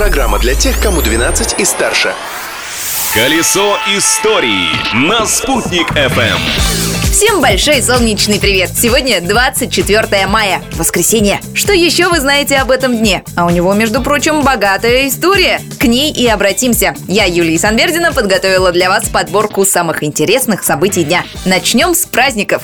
Программа 0.00 0.38
для 0.38 0.54
тех, 0.54 0.80
кому 0.80 1.02
12 1.02 1.60
и 1.60 1.64
старше. 1.66 2.14
Колесо 3.12 3.76
истории 3.94 4.70
на 4.94 5.26
«Спутник 5.26 5.90
FM. 5.90 6.38
Всем 7.12 7.42
большой 7.42 7.82
солнечный 7.82 8.40
привет! 8.40 8.70
Сегодня 8.74 9.20
24 9.20 10.26
мая, 10.26 10.62
воскресенье. 10.78 11.38
Что 11.52 11.74
еще 11.74 12.08
вы 12.08 12.18
знаете 12.18 12.56
об 12.56 12.70
этом 12.70 12.96
дне? 12.96 13.22
А 13.36 13.44
у 13.44 13.50
него, 13.50 13.74
между 13.74 14.00
прочим, 14.00 14.40
богатая 14.40 15.06
история. 15.06 15.60
К 15.78 15.84
ней 15.84 16.10
и 16.10 16.26
обратимся. 16.26 16.94
Я, 17.06 17.26
Юлия 17.26 17.58
Санвердина, 17.58 18.10
подготовила 18.10 18.72
для 18.72 18.88
вас 18.88 19.06
подборку 19.06 19.66
самых 19.66 20.02
интересных 20.02 20.64
событий 20.64 21.04
дня. 21.04 21.24
Начнем 21.44 21.94
с 21.94 22.06
праздников. 22.06 22.62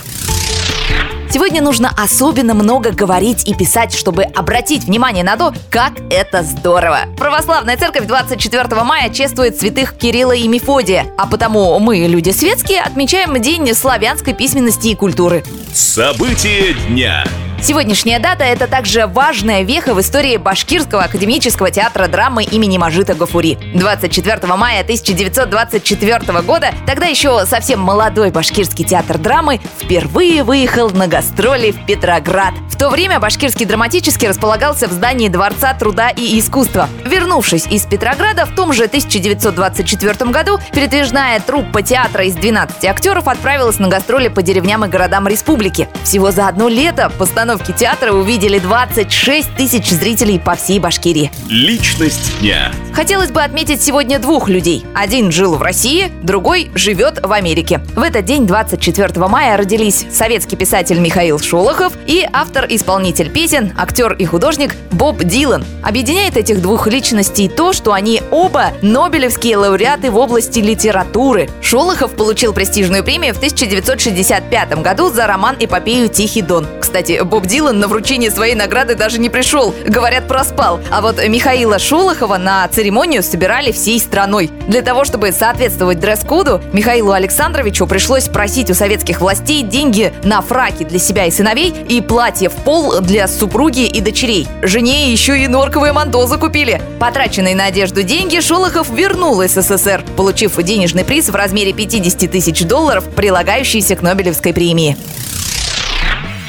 Сегодня 1.30 1.62
нужно 1.62 1.90
особенно 1.96 2.54
много 2.54 2.92
говорить 2.92 3.48
и 3.48 3.54
писать, 3.54 3.92
чтобы 3.92 4.22
обратить 4.22 4.84
внимание 4.84 5.24
на 5.24 5.36
то, 5.36 5.52
как 5.70 5.92
это 6.10 6.42
здорово. 6.42 7.00
Православная 7.16 7.76
церковь 7.76 8.06
24 8.06 8.82
мая 8.82 9.10
чествует 9.10 9.58
святых 9.58 9.94
Кирилла 9.94 10.32
и 10.32 10.46
Мефодия, 10.48 11.06
а 11.18 11.26
потому 11.26 11.78
мы, 11.78 11.98
люди 11.98 12.30
светские, 12.30 12.80
отмечаем 12.80 13.40
День 13.40 13.74
славянской 13.74 14.34
письменности 14.34 14.88
и 14.88 14.94
культуры. 14.94 15.44
События 15.72 16.74
дня. 16.88 17.24
Сегодняшняя 17.62 18.18
дата– 18.18 18.44
это 18.44 18.68
также 18.68 19.06
важная 19.06 19.62
веха 19.62 19.94
в 19.94 20.00
истории 20.00 20.36
Башкирского 20.36 21.02
академического 21.04 21.70
театра 21.70 22.06
драмы 22.06 22.44
имени 22.44 22.78
Мажита 22.78 23.14
Гафури. 23.14 23.58
24 23.74 24.46
мая 24.54 24.82
1924 24.82 26.42
года 26.42 26.70
тогда 26.86 27.06
еще 27.06 27.44
совсем 27.46 27.80
молодой 27.80 28.30
Башкирский 28.30 28.84
театр 28.84 29.18
драмы 29.18 29.60
впервые 29.80 30.44
выехал 30.44 30.90
на 30.90 31.08
гастроли 31.08 31.72
в 31.72 31.86
Петроград. 31.86 32.54
В 32.70 32.76
то 32.76 32.90
время 32.90 33.18
Башкирский 33.18 33.64
драматический 33.64 34.28
располагался 34.28 34.86
в 34.86 34.92
здании 34.92 35.28
Дворца 35.28 35.72
труда 35.72 36.10
и 36.10 36.38
искусства. 36.38 36.90
Вернувшись 37.06 37.66
из 37.66 37.86
Петрограда, 37.86 38.44
в 38.44 38.54
том 38.54 38.74
же 38.74 38.84
1924 38.84 40.30
году 40.30 40.58
передвижная 40.72 41.40
труппа 41.40 41.82
театра 41.82 42.24
из 42.24 42.34
12 42.34 42.84
актеров 42.84 43.28
отправилась 43.28 43.78
на 43.78 43.88
гастроли 43.88 44.28
по 44.28 44.42
деревням 44.42 44.84
и 44.84 44.88
городам 44.88 45.26
республики. 45.26 45.88
Всего 46.04 46.30
за 46.30 46.48
одно 46.48 46.68
лето 46.68 47.10
постановки 47.46 47.72
театра 47.78 48.12
увидели 48.12 48.58
26 48.58 49.54
тысяч 49.54 49.88
зрителей 49.90 50.40
по 50.40 50.56
всей 50.56 50.80
Башкирии. 50.80 51.30
Личность 51.48 52.40
дня. 52.40 52.72
Хотелось 52.96 53.30
бы 53.30 53.42
отметить 53.42 53.82
сегодня 53.82 54.18
двух 54.18 54.48
людей. 54.48 54.86
Один 54.94 55.30
жил 55.30 55.56
в 55.56 55.60
России, 55.60 56.10
другой 56.22 56.70
живет 56.74 57.20
в 57.22 57.30
Америке. 57.30 57.82
В 57.94 58.00
этот 58.00 58.24
день, 58.24 58.46
24 58.46 59.26
мая, 59.28 59.58
родились 59.58 60.06
советский 60.10 60.56
писатель 60.56 60.98
Михаил 60.98 61.38
Шолохов 61.38 61.92
и 62.06 62.26
автор-исполнитель 62.32 63.30
песен, 63.30 63.74
актер 63.76 64.14
и 64.14 64.24
художник 64.24 64.74
Боб 64.92 65.22
Дилан. 65.22 65.66
Объединяет 65.82 66.38
этих 66.38 66.62
двух 66.62 66.86
личностей 66.86 67.50
то, 67.50 67.74
что 67.74 67.92
они 67.92 68.22
оба 68.30 68.72
нобелевские 68.80 69.58
лауреаты 69.58 70.10
в 70.10 70.16
области 70.16 70.60
литературы. 70.60 71.50
Шолохов 71.60 72.12
получил 72.12 72.54
престижную 72.54 73.04
премию 73.04 73.34
в 73.34 73.36
1965 73.36 74.80
году 74.80 75.10
за 75.10 75.26
роман-эпопею 75.26 76.08
«Тихий 76.08 76.40
дон». 76.40 76.66
Кстати, 76.80 77.20
Боб 77.22 77.44
Дилан 77.44 77.78
на 77.78 77.88
вручение 77.88 78.30
своей 78.30 78.54
награды 78.54 78.94
даже 78.94 79.18
не 79.18 79.28
пришел. 79.28 79.74
Говорят, 79.86 80.26
проспал. 80.26 80.80
А 80.90 81.02
вот 81.02 81.22
Михаила 81.28 81.78
Шолохова 81.78 82.38
на 82.38 82.66
церемонию 82.86 83.24
собирали 83.24 83.72
всей 83.72 83.98
страной. 83.98 84.48
Для 84.68 84.80
того, 84.80 85.04
чтобы 85.04 85.32
соответствовать 85.32 85.98
дресс-коду, 85.98 86.60
Михаилу 86.72 87.10
Александровичу 87.10 87.84
пришлось 87.88 88.28
просить 88.28 88.70
у 88.70 88.74
советских 88.74 89.20
властей 89.20 89.64
деньги 89.64 90.12
на 90.22 90.40
фраки 90.40 90.84
для 90.84 91.00
себя 91.00 91.26
и 91.26 91.32
сыновей 91.32 91.74
и 91.88 92.00
платье 92.00 92.48
в 92.48 92.52
пол 92.52 93.00
для 93.00 93.26
супруги 93.26 93.86
и 93.86 94.00
дочерей. 94.00 94.46
Жене 94.62 95.10
еще 95.10 95.36
и 95.36 95.48
норковые 95.48 95.92
манто 95.92 96.24
закупили. 96.28 96.80
Потраченные 97.00 97.56
на 97.56 97.64
одежду 97.64 98.04
деньги 98.04 98.38
Шолохов 98.38 98.88
вернул 98.88 99.42
СССР, 99.42 100.04
получив 100.16 100.56
денежный 100.62 101.04
приз 101.04 101.28
в 101.28 101.34
размере 101.34 101.72
50 101.72 102.30
тысяч 102.30 102.62
долларов, 102.62 103.02
прилагающийся 103.16 103.96
к 103.96 104.02
Нобелевской 104.02 104.54
премии. 104.54 104.96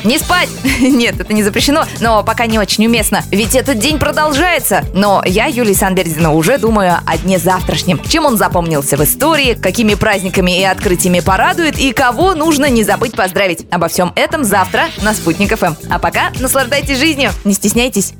Не 0.04 0.18
спать! 0.18 0.50
Нет, 0.80 1.20
это 1.20 1.34
не 1.34 1.44
запрещено, 1.44 1.86
но 2.00 2.24
пока 2.24 2.46
не 2.46 2.60
очень 2.60 2.86
уместно. 2.86 3.24
Ведь 3.32 3.56
этот 3.56 3.80
день 3.80 4.00
продолжается. 4.00 4.84
Но 4.94 5.22
я, 5.26 5.46
Юлия 5.46 5.74
Санбердина, 5.74 6.34
уже 6.34 6.58
думаю 6.58 7.00
о 7.06 7.18
дне 7.18 7.40
завтрашнем. 7.40 8.02
Чем 8.08 8.26
он 8.26 8.38
запомнился 8.38 8.98
в 8.98 9.04
истории, 9.04 9.54
какими 9.54 9.96
праздниками 9.96 10.60
и 10.60 10.64
открытиями 10.64 11.20
порадует, 11.20 11.80
и 11.80 11.92
кого 11.92 12.36
нужно 12.36 12.70
не 12.70 12.84
забыть 12.84 13.16
поздравить. 13.16 13.66
Обо 13.72 13.88
всем 13.88 14.14
этом 14.16 14.44
завтра 14.44 14.88
на 15.02 15.14
Спутник 15.14 15.58
ФМ. 15.58 15.74
А 15.90 16.00
пока 16.00 16.32
наслаждайтесь 16.40 17.00
жизнью, 17.00 17.32
не 17.44 17.54
стесняйтесь. 17.54 18.14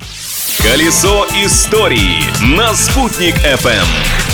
Колесо 0.58 1.26
истории 1.44 2.22
на 2.56 2.74
«Спутник 2.74 3.36
FM. 3.36 4.27